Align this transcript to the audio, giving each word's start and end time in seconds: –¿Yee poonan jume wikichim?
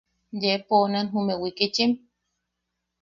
–¿Yee 0.39 0.59
poonan 0.67 1.07
jume 1.13 1.33
wikichim? 1.41 1.91